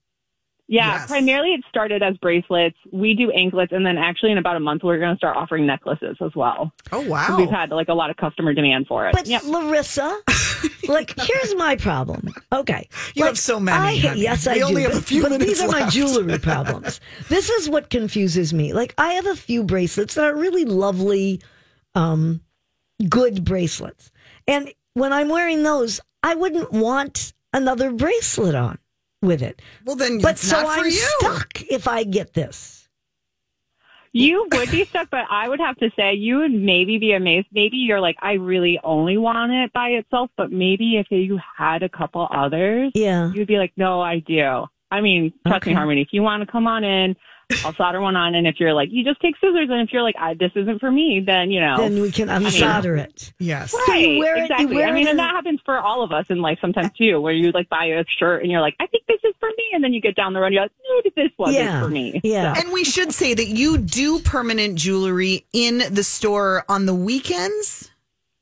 [0.72, 1.08] Yeah, Yes.
[1.08, 2.78] primarily it started as bracelets.
[2.92, 5.66] We do anklets, and then actually in about a month we're going to start offering
[5.66, 6.72] necklaces as well.
[6.92, 7.38] oh wow!
[7.38, 9.14] We've had like a lot of customer demand for it.
[9.14, 9.44] But Yep.
[9.46, 10.16] Larissa,
[10.88, 12.28] like, here's my problem.
[12.54, 14.22] Okay, You Like, have so many, I, honey.
[14.22, 14.66] yes, I We do.
[14.66, 17.02] only have but, a few but minutes these are my jewelry problems.
[17.30, 18.72] this is what confuses me.
[18.74, 21.42] Like, I have a few bracelets that are really lovely,
[21.96, 22.42] um,
[23.10, 24.12] good bracelets,
[24.48, 28.78] and when I'm wearing those, I wouldn't want another bracelet on
[29.22, 29.62] with it.
[29.86, 31.10] Well then But it's so not for I'm you.
[31.20, 32.88] stuck if I get this.
[34.12, 37.46] You would be stuck, but I would have to say you would maybe be amazed.
[37.52, 41.84] Maybe you're like, I really only want it by itself, but maybe if you had
[41.84, 43.32] a couple others, Yeah.
[43.34, 44.66] you'd be like, no, I do.
[44.90, 45.70] I mean, trust Okay.
[45.72, 47.16] me, Harmony, if you want to come on in,
[47.66, 48.36] I'll solder one on.
[48.36, 50.80] And if you're like, you just take scissors, and if you're like, I, this isn't
[50.80, 51.78] for me, then, you know.
[51.78, 53.34] Then we can unsolder it.
[53.40, 53.72] Yes.
[53.72, 54.76] So you wear it- you exactly.
[54.76, 57.20] wear I mean, in- and that happens for all of us in life sometimes too,
[57.20, 59.64] where you like buy a shirt and you're like, I think this is for me,
[59.74, 61.82] and then you get down the road and you're like, no, this wasn't Yeah.
[61.82, 62.22] for me.
[62.24, 62.54] Yeah.
[62.54, 66.94] So- And we should say that you do permanent jewelry in the store on the
[66.96, 67.90] weekends.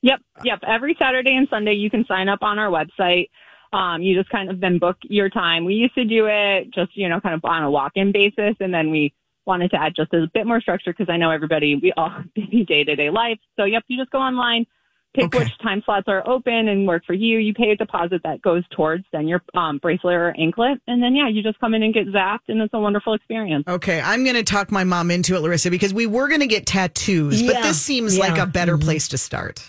[0.02, 0.60] Yep, yep.
[0.68, 3.30] Every Saturday and Sunday, you can sign up on our website.
[3.74, 5.66] Um, you just kind of then book your time.
[5.66, 8.74] We used to do it just, you know, kind of on a walk-in basis, and
[8.74, 9.14] then we
[9.46, 12.66] wanted to add just a bit more structure because I know everybody, we all busy
[12.66, 13.40] day-to-day life.
[13.58, 14.66] So, yep, you just go online,
[15.16, 15.40] pick Okay.
[15.40, 17.40] which time slots are open and work for you.
[17.40, 21.16] You pay a deposit that goes towards then your um, bracelet or anklet, and then
[21.16, 23.66] yeah, you just come in and get zapped, and it's a wonderful experience.
[23.68, 26.48] Okay, I'm going to talk my mom into it, Larissa, because we were going to
[26.48, 28.28] get tattoos, but this seems Yeah.
[28.28, 29.64] like a better place to start.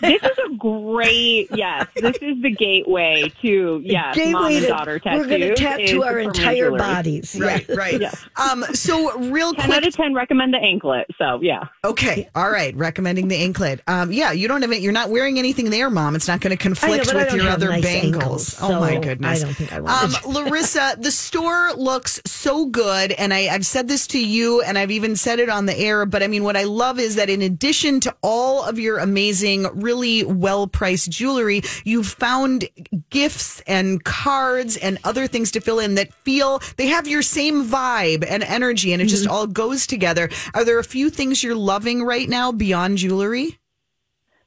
[0.00, 1.86] This is a great yes.
[1.94, 5.20] This is the gateway to yes, mom and daughter tattoos.
[5.20, 7.36] We're going to tattoo our entire bodies.
[7.40, 7.74] Right, Yeah.
[7.74, 8.00] right.
[8.00, 8.24] Yes.
[8.36, 11.06] Um, so real Ten out of ten recommend the anklet.
[11.18, 11.64] So yeah.
[11.84, 12.74] Okay, all right.
[12.76, 13.80] Recommending the anklet.
[13.86, 14.80] Um, yeah, you don't have it.
[14.82, 16.14] You're not wearing anything there, mom.
[16.16, 18.22] It's not going to I know, conflict with your other nice bangles.
[18.22, 19.40] ankles, oh my goodness!
[19.42, 23.66] I don't think I want Um, Larissa, the store looks so good, and I, I've
[23.66, 26.04] said this to you, and I've even said it on the air.
[26.06, 29.53] But I mean, what I love is that in addition to all of your amazing,
[29.74, 32.68] really well-priced jewelry, you've found
[33.10, 37.64] gifts and cards and other things to fill in that feel they have your same
[37.66, 40.28] vibe and energy, and it just all goes together.
[40.54, 43.58] Are there a few things you're loving right now beyond jewelry?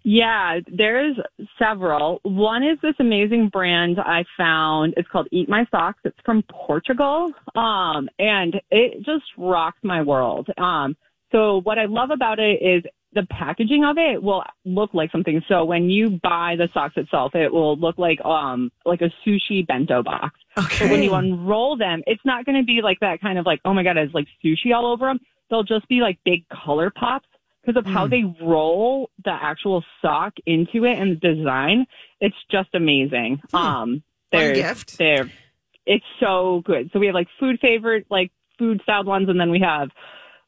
[0.09, 1.17] Yeah, there's
[1.59, 2.21] several.
[2.23, 4.93] One is this amazing brand I found.
[4.95, 5.99] It's called Eat My Socks.
[6.05, 7.33] It's from Portugal.
[7.55, 10.47] Um, and it just rocks my world.
[10.57, 10.95] Um,
[11.33, 12.83] so what I love about it is
[13.17, 15.41] the packaging of it will look like something.
[15.47, 19.65] So when you buy the socks itself, it will look like, um, like a sushi
[19.65, 20.39] bento box.
[20.55, 20.85] Okay.
[20.85, 23.59] But when you unroll them, it's not going to be like that kind of like,
[23.65, 25.19] oh my God, it's like sushi all over them.
[25.49, 27.27] They'll just be like big color pops
[27.65, 31.87] because of how they roll the actual sock into it and the design.
[32.21, 33.41] It's just amazing.
[33.51, 34.99] Um, they're, gift.
[34.99, 35.31] they're,
[35.87, 36.91] it's so good.
[36.93, 39.89] So we have like food favorite, like food styled ones, and then we have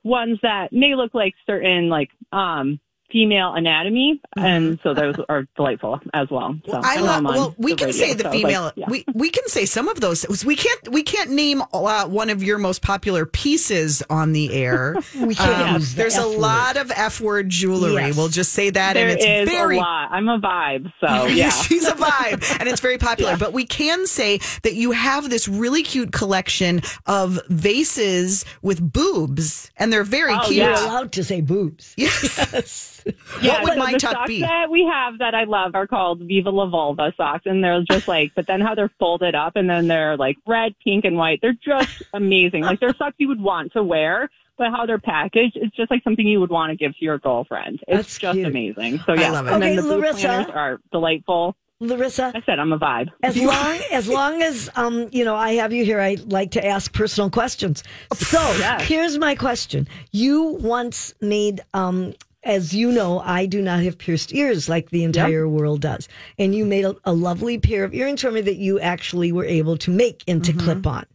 [0.03, 2.79] ones that may look like certain like um
[3.11, 6.57] female anatomy, and so those are delightful as well.
[6.65, 6.85] So Mm-hmm.
[6.85, 7.23] I love.
[7.23, 8.71] Well, we can radio, say the so, like, female.
[8.75, 8.85] yeah.
[8.89, 10.25] We we can say some of those.
[10.45, 10.89] We can't.
[10.91, 14.95] We can't name uh, one of your most popular pieces on the air.
[15.19, 16.37] We can't use the There's a F word.
[16.39, 17.93] lot of F word jewelry.
[17.93, 18.17] Yes.
[18.17, 19.77] We'll just say that, There and it's is very.
[19.77, 20.09] a lot.
[20.11, 21.49] I'm a vibe, so yeah.
[21.49, 23.37] She's a vibe, and it's very popular.
[23.37, 29.71] But we can say that you have this really cute collection of vases with boobs,
[29.77, 30.57] and they're very Oh, cute.
[30.57, 31.93] You're allowed to say boobs.
[31.97, 32.98] Yes.
[33.41, 34.41] Yeah, what would so my the socks be?
[34.41, 38.07] that we have that I love are called Viva La Vulva socks, and they're just
[38.07, 41.39] like, but then how they're folded up, and then they're like red, pink, and white.
[41.41, 42.63] They're just amazing.
[42.63, 46.03] Like they're socks you would want to wear, but how they're packaged, it's just like
[46.03, 47.79] something you would want to give to your girlfriend.
[47.87, 48.47] It's That's just cute.
[48.47, 48.99] amazing.
[49.05, 49.53] So yeah, love it.
[49.53, 50.51] and Okay, then the Larissa.
[50.53, 51.55] are delightful.
[51.81, 53.07] Larissa, I said I'm a vibe.
[53.23, 56.65] as long as long as um you know I have you here, I like to
[56.65, 57.83] ask personal questions.
[58.13, 58.81] So Yes.
[58.85, 62.13] here's my question: You once made um.
[62.49, 66.07] As you know, I do not have pierced ears like the entire world does.
[66.39, 69.45] And you made a, a lovely pair of earrings for me that you actually were
[69.45, 70.61] able to make into mm-hmm.
[70.61, 71.05] clip on.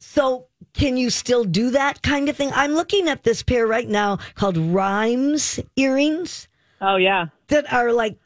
[0.00, 2.50] So, can you still do that kind of thing?
[2.52, 6.48] I'm looking at this pair right now called Rhymes earrings
[6.80, 7.26] Oh yeah.
[7.48, 8.18] that are like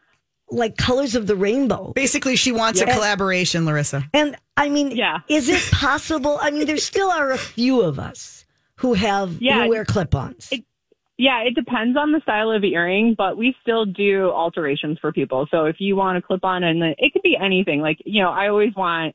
[0.51, 1.93] like colors of the rainbow.
[1.93, 4.09] Basically, she wants a collaboration, Larissa.
[4.15, 5.19] And I mean, Yeah.
[5.29, 6.39] is it possible?
[6.41, 9.65] I mean, there still are a few of us who have Yeah.
[9.65, 10.49] who wear clip-ons.
[10.51, 10.65] It-
[11.21, 15.49] Yeah, it depends on the style of earring, but we still do alterations for people.
[15.51, 17.81] So if you want to clip on, and it could be anything.
[17.81, 19.15] Like you know, I always want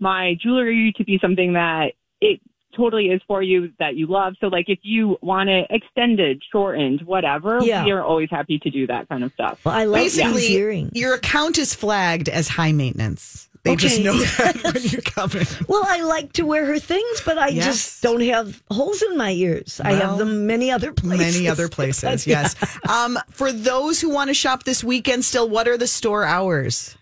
[0.00, 2.40] my jewelry to be something that it
[2.74, 4.34] totally is for you that you love.
[4.40, 7.84] So like if you want it extended, shortened, whatever, Yeah.
[7.84, 9.60] we are always happy to do that kind of stuff.
[9.62, 10.90] well, I love these Basically, earrings.
[10.94, 13.50] your account is flagged as high maintenance.
[13.64, 14.02] They just Okay.
[14.04, 15.46] know that when you come in.
[15.68, 17.64] Well, I like to wear her things, but I Yes.
[17.64, 19.80] just don't have holes in my ears.
[19.84, 21.34] I have them many other places.
[21.34, 22.56] Many other places, yes.
[22.88, 26.96] Um, for those who want to shop this weekend still, what are the store hours?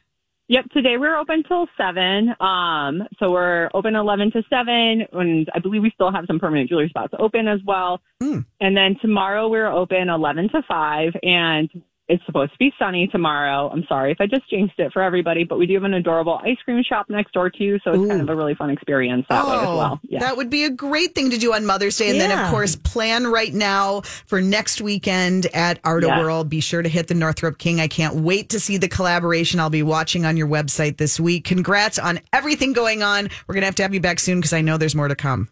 [0.49, 2.35] Yep, today we're open till seven.
[2.41, 6.69] Um, so we're open eleven to seven, and I believe we still have some permanent
[6.69, 8.01] jewelry spots open as well.
[8.21, 8.41] Hmm.
[8.61, 11.71] And then tomorrow we're open eleven to five, and
[12.11, 13.71] it's supposed to be sunny tomorrow.
[13.73, 16.41] I'm sorry if I just jinxed it for everybody, but we do have an adorable
[16.45, 19.47] ice cream shop next door too, so it's kind of a really fun experience that
[19.47, 20.01] way as oh, well.
[20.03, 20.19] Yeah.
[20.19, 22.11] Oh, That would be a great thing to do on Mother's Day.
[22.11, 26.19] And then, of course, plan right now for next weekend at Art Yeah.
[26.19, 26.49] World.
[26.49, 27.81] Be sure to hit the Northrup King.
[27.81, 29.61] I can't wait to see the collaboration.
[29.61, 31.45] I'll be watching on your website this week.
[31.45, 33.31] Congrats on everything going on.
[33.47, 35.15] We're going to have to have you back soon because I know there's more to
[35.15, 35.49] come.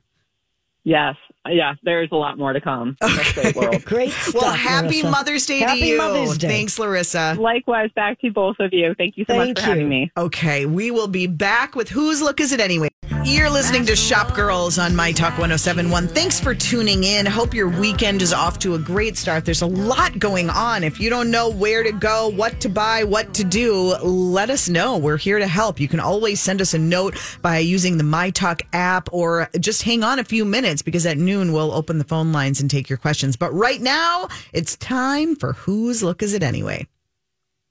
[0.83, 1.15] yes,
[1.51, 1.75] yeah.
[1.83, 2.97] There's a lot more to come.
[3.01, 3.85] That's great.
[3.85, 4.43] Great stuff.
[4.43, 5.11] Well, happy Larissa.
[5.11, 5.99] Mother's Day Happy to you.
[5.99, 6.49] Mother's Day.
[6.49, 7.37] Thanks, Larissa.
[7.39, 8.95] Likewise, back to both of you.
[8.97, 10.11] Thank you so Thank much for having me.
[10.17, 12.89] Okay, we will be back with Whose Look Is It Anyway?
[13.25, 16.09] You're listening to Shop Girls on My Talk 1071.
[16.09, 17.27] Thanks for tuning in.
[17.27, 19.45] Hope your weekend is off to a great start.
[19.45, 20.83] There's a lot going on.
[20.83, 24.69] If you don't know where to go, what to buy, what to do, let us
[24.69, 24.97] know.
[24.97, 25.79] We're here to help.
[25.79, 29.83] You can always send us a note by using the My Talk app or just
[29.83, 32.89] hang on a few minutes because at noon we'll open the phone lines and take
[32.89, 33.37] your questions.
[33.37, 36.87] But right now, it's time for Whose Look Is It Anyway?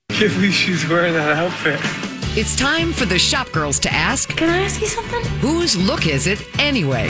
[0.10, 2.17] can't believe she's wearing that outfit.
[2.40, 5.26] It's time for the shop girls to ask, Can I ask you something?
[5.40, 7.10] whose look is it anyway?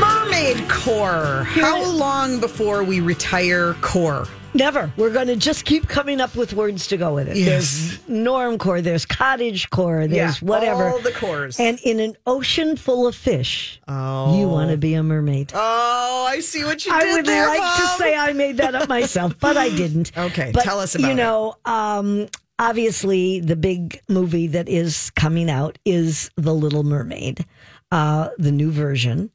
[0.00, 1.44] Mermaid core.
[1.44, 4.26] How long before we retire core?
[4.56, 4.92] Never.
[4.96, 7.36] We're going to just keep coming up with words to go with it.
[7.36, 7.46] Yes.
[7.46, 10.88] There's norm core, there's cottage core, there's Yeah, whatever.
[10.88, 11.60] all the cores.
[11.60, 14.38] And in an ocean full of fish, Oh.
[14.38, 15.52] you want to be a mermaid.
[15.54, 17.76] Oh, I see what you I did would there, like Mom.
[17.78, 20.16] to say I made that up myself, but I didn't.
[20.16, 21.08] Okay, but, tell us about it.
[21.08, 21.16] You it.
[21.16, 27.44] know, um, obviously, the big movie that is coming out is The Little Mermaid,
[27.92, 29.30] uh, the new version.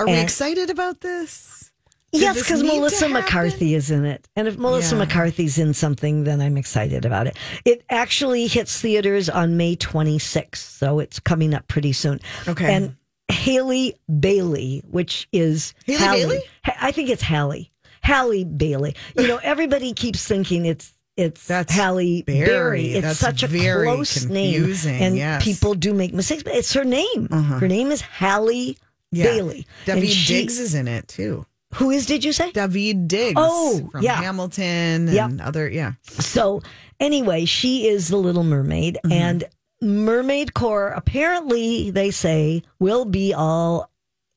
[0.00, 1.70] Are we excited about this?
[2.20, 3.08] Yes, because Melissa?
[3.08, 4.26] McCarthy is in it.
[4.36, 5.00] And if Melissa Yeah.
[5.04, 7.36] McCarthy's in something, then I'm excited about it.
[7.64, 12.20] It actually hits theaters on May 26th, so it's coming up pretty soon.
[12.46, 12.72] Okay.
[12.72, 12.96] And
[13.28, 16.40] Haley Bailey, which is Haley Bailey?
[16.80, 17.70] I think it's Halle.
[18.02, 18.94] Halle Bailey.
[19.16, 22.44] You know, everybody keeps thinking it's it's That's Halle Berry.
[22.44, 22.86] Berry.
[22.94, 25.36] It's That's such a very close name, confusing, and yes.
[25.36, 25.44] Uh-huh.
[25.44, 26.42] people do make mistakes.
[26.42, 27.28] But it's her name.
[27.30, 28.76] Her name is Halle
[29.12, 29.24] Yeah.
[29.24, 29.66] Bailey.
[29.86, 31.46] And David she- Diggs is in it too.
[31.76, 32.06] Who is?
[32.06, 32.50] Did you say?
[32.52, 33.34] David Diggs.
[33.36, 34.16] Oh, from yeah.
[34.16, 35.30] Hamilton Yep.
[35.30, 35.68] and other.
[35.68, 35.92] Yeah.
[36.02, 36.62] So
[37.00, 39.12] anyway, she is the Little Mermaid, Mm-hmm.
[39.12, 39.44] and
[39.82, 43.90] Mermaid Core apparently they say will be all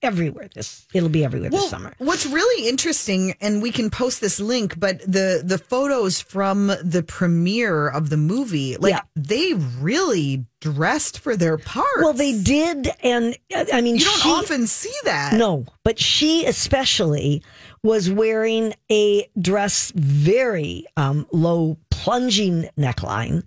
[0.07, 1.93] everywhere this it'll be everywhere this summer.
[1.99, 7.03] What's really interesting, and we can post this link, but the the photos from the
[7.07, 9.01] premiere of the movie, like Yeah.
[9.15, 11.85] they really dressed for their part.
[11.99, 15.33] Well, they did, and uh, I mean, You don't she, often see that.
[15.33, 17.43] No, but she especially
[17.83, 23.43] was wearing a dress very um, low plunging neckline,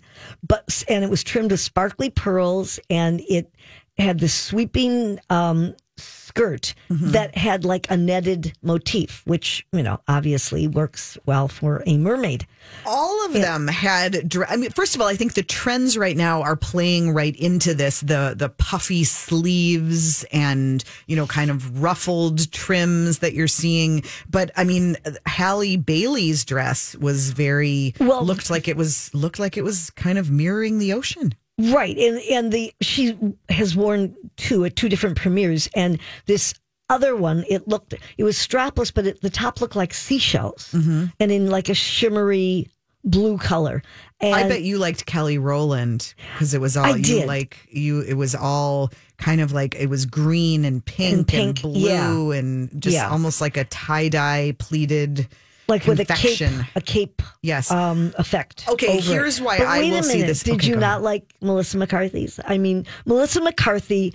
[0.47, 3.53] but and it was trimmed with sparkly pearls, and it
[3.97, 7.11] had this sweeping um, skirt Mm-hmm.
[7.11, 12.45] that had like a netted motif, which you know obviously works well for a mermaid.
[12.85, 14.33] all of them had.
[14.47, 17.73] I mean, first of all, I think the trends right now are playing right into
[17.73, 24.03] this the the puffy sleeves and you know kind of ruffled trims that you're seeing.
[24.29, 29.57] But I mean, Halle Bailey's dress was very Well- looked like it was looked like
[29.57, 31.33] it was kind of mirroring the ocean.
[31.61, 33.17] Right, and and the she
[33.49, 36.53] has worn two at two different premieres, and this
[36.89, 41.05] other one it looked it was strapless, but it, the top looked like seashells, Mm-hmm.
[41.19, 42.67] and in like a shimmery
[43.03, 43.81] blue color.
[44.19, 47.27] And I bet you liked Kelly Rowland because it was all I you did.
[47.27, 48.01] like you.
[48.01, 52.69] It was all kind of like it was green and pink and, pink, blue and
[52.81, 53.09] just Yeah.
[53.09, 55.27] almost like a tie dye pleated
[55.71, 56.41] like with a cape,
[56.75, 57.71] a cape, Yes.
[57.71, 58.65] um, effect.
[58.69, 59.03] Okay, it.
[59.03, 61.01] here's why But I wait will a see minute, this- Did okay, you not ahead.
[61.01, 62.39] like Melissa McCarthy's?
[62.45, 64.13] I mean, Melissa McCarthy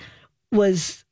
[0.53, 1.05] was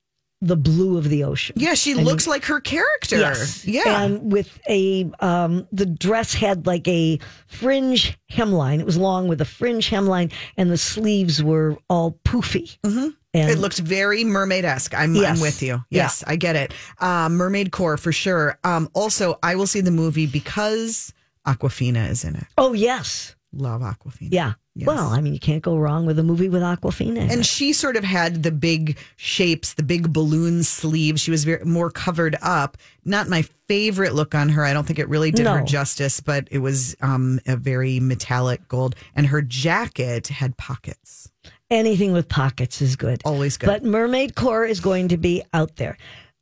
[0.47, 1.57] the blue of the ocean.
[1.59, 3.17] yeah, she I mean, looks like her character.
[3.19, 3.65] Yes.
[3.65, 4.03] Yeah.
[4.03, 8.81] And with a, um, the dress had like a fringe hemline.
[8.81, 12.79] It was long with a fringe hemline, and the sleeves were all poofy.
[12.83, 13.09] Mm-hmm.
[13.37, 14.95] And it looked very mermaid esque.
[14.95, 15.37] I'm, Yes.
[15.37, 15.75] I'm with you.
[15.91, 16.03] Yeah.
[16.03, 16.73] Yes, I get it.
[17.01, 18.59] Um, mermaid core for sure.
[18.63, 21.13] Um, also, I will see the movie because
[21.47, 22.45] Awkwafina is in it.
[22.57, 24.29] oh yes, Love Awkwafina.
[24.31, 24.53] yeah.
[24.77, 24.89] Yes.
[24.89, 27.31] Well, I mean, you can't go wrong with a movie with Awkwafina.
[27.31, 31.21] And she sort of had the big shapes, the big balloon sleeves.
[31.21, 32.77] She was very more covered up.
[33.05, 34.65] Not my favorite look on her.
[34.65, 38.67] I don't think it really did her justice, but it was um, a very metallic
[38.67, 38.97] gold.
[39.15, 41.31] And her jacket had pockets.
[41.71, 43.23] anything with pockets is good.
[43.25, 43.69] Always good.
[43.69, 45.97] But Mermaid Core is going to be out there.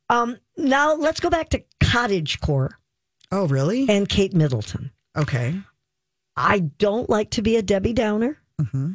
[0.09, 2.79] Um, now let's go back to Cottage Core
[3.31, 3.85] oh, really?
[3.89, 4.91] and Kate Middleton.
[5.15, 5.53] Okay.
[6.35, 8.37] I don't like to be a Debbie Downer.
[8.61, 8.93] Mm-hmm.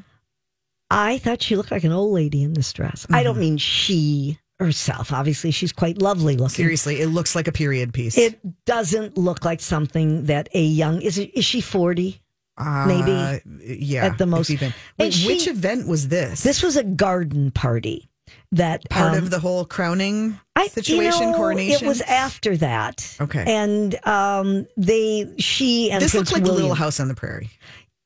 [0.90, 3.06] I thought she looked like an old lady in this dress.
[3.10, 3.24] I Mm-hmm.
[3.24, 5.12] don't mean she herself.
[5.12, 6.48] Obviously, she's quite lovely looking.
[6.48, 8.16] Seriously, it looks like a period piece.
[8.18, 11.18] It doesn't look like something that a young is.
[11.18, 12.22] It, is she forty?
[12.58, 14.50] maybe Uh, yeah, at the most.
[14.98, 16.42] Wait, she- which event was this?
[16.42, 18.08] This was a garden party
[18.52, 21.84] that part um, of the whole crowning I- you situation, know, coronation.
[21.84, 23.16] It was after that.
[23.20, 23.44] Okay.
[23.46, 26.62] and um, they she and This Prince looks like the William.
[26.70, 27.50] Little House on the Prairie.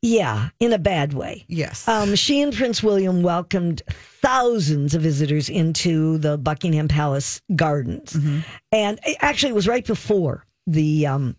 [0.05, 1.45] Yeah, in a bad way.
[1.47, 1.87] Yes.
[1.87, 3.83] Um, she and Prince William welcomed
[4.21, 8.39] thousands of visitors into the Buckingham Palace gardens, Mm-hmm.
[8.73, 11.37] and it- actually, it was right before the um,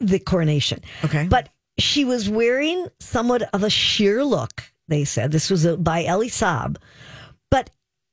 [0.00, 0.80] the coronation.
[1.04, 1.26] Okay.
[1.28, 1.48] but
[1.78, 4.64] she was wearing somewhat of a sheer look.
[4.88, 6.76] They said this was a, by Elie Saab,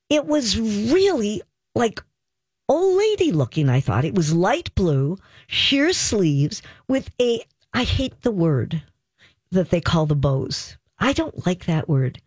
[0.10, 1.42] it was really
[1.74, 2.02] like
[2.68, 3.70] old lady looking.
[3.70, 7.42] I thought it was light blue, sheer sleeves with a.
[7.74, 8.82] I hate the word
[9.52, 10.78] that they call the bows.
[11.00, 12.22] I don't like that word.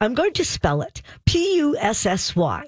[0.00, 2.64] I'm going to spell it P U S S Y.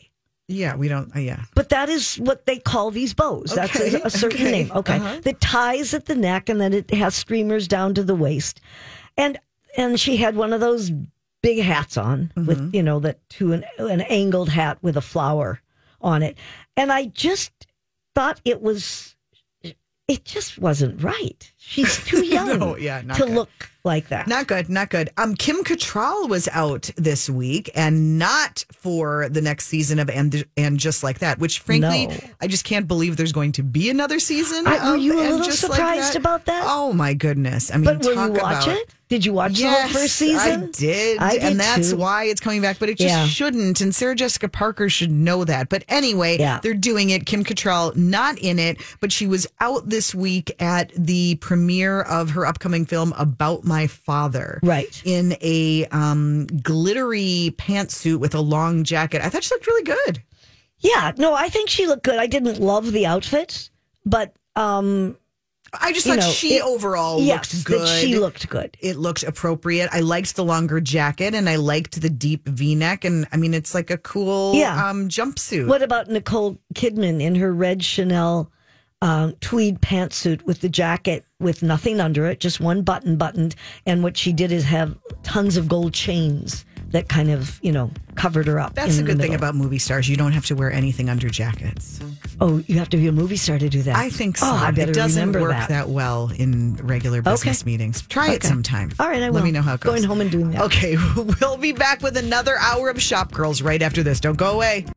[0.50, 1.14] yeah, we don't.
[1.14, 1.42] Uh, yeah.
[1.54, 3.52] But that is what they call these bows.
[3.54, 4.72] That's a, a certain okay, name.
[4.74, 4.96] Okay.
[4.96, 5.20] uh-huh.
[5.22, 8.60] The ties at the neck and then it has streamers down to the waist.
[9.16, 9.38] And
[9.76, 10.90] and she had one of those
[11.42, 12.46] big hats on Mm-hmm.
[12.46, 15.60] with, you know, that to an an angled hat with a flower
[16.00, 16.36] on it.
[16.76, 17.66] And I just
[18.14, 19.16] thought it was
[19.62, 21.52] it just wasn't right.
[21.60, 23.34] She's too young No, yeah, not to good.
[23.34, 23.50] look
[23.84, 24.26] like that.
[24.26, 25.10] Not good, not good.
[25.16, 30.44] Um, Kim Cattrall was out this week, and not for the next season of and
[30.56, 31.38] and just like that.
[31.38, 32.16] Which, frankly, No.
[32.40, 34.66] I just can't believe there's going to be another season.
[34.66, 36.64] I- were of you a little Just Like surprised about that?
[36.66, 37.70] Oh my goodness!
[37.70, 38.94] I mean, but will talk you watch about, it?
[39.08, 40.62] Did you watch Yes, the whole first season?
[40.64, 41.96] I did, I did and that's too.
[41.96, 42.78] why it's coming back.
[42.78, 43.26] But it just Yeah.
[43.26, 43.80] shouldn't.
[43.80, 45.68] And Sarah Jessica Parker should know that.
[45.68, 46.60] But anyway, Yeah.
[46.62, 47.26] they're doing it.
[47.26, 52.30] Kim Cattrall not in it, but she was out this week at the premiere of
[52.30, 54.60] her upcoming film about my father.
[54.62, 55.02] Right.
[55.04, 59.20] in a um, glittery pantsuit with a long jacket.
[59.24, 60.22] I thought she looked really good.
[60.78, 62.20] Yeah, no, I think she looked good.
[62.20, 63.68] I didn't love the outfit,
[64.06, 65.16] but um
[65.72, 67.80] I just thought know, she it- overall yes, looked good.
[67.80, 68.76] that she looked good.
[68.80, 69.88] it looked appropriate.
[69.92, 73.04] I liked the longer jacket and I liked the deep V neck.
[73.04, 74.88] And I mean, it's like a cool Yeah.
[74.88, 75.66] um, jumpsuit.
[75.66, 78.50] What about Nicole Kidman in her red Chanel
[79.02, 83.54] um, tweed pantsuit with the jacket with nothing under it, just one button buttoned,
[83.86, 87.90] and what she did is have tons of gold chains that kind of you know
[88.16, 88.74] covered her up.
[88.74, 90.08] That's a the good thing about movie stars.
[90.08, 92.00] You don't have to wear anything under jackets.
[92.40, 93.96] Oh, you have to be a movie star to do that.
[93.96, 94.46] I think so.
[94.46, 95.68] Oh, I better it doesn't remember work that.
[95.68, 95.88] that.
[95.88, 98.02] well in regular business meetings.
[98.02, 98.90] Try it sometime.
[98.98, 99.42] All right, I Let will.
[99.42, 99.92] me know how it goes.
[99.94, 100.62] Going home and doing that.
[100.62, 100.96] Okay,
[101.40, 104.20] we'll be back with another hour of Shop Girls right after this.
[104.20, 104.84] Don't go away.